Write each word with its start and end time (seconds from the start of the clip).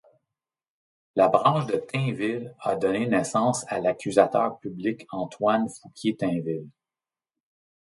La 1.15 1.27
branche 1.27 1.67
de 1.67 1.77
Tinville 1.77 2.55
a 2.61 2.75
donné 2.75 3.05
naissance 3.05 3.63
à 3.71 3.79
l'accusateur 3.79 4.57
public 4.57 5.05
Antoine 5.11 5.67
Fouquier-Tinville. 5.69 6.67